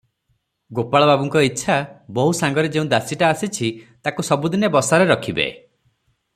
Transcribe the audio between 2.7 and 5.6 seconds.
ଯେଉଁ ଦାସୀଟା ଆସିଛି, ତାକୁ ସବୁଦିନେ ବସାରେ ରଖିବେ।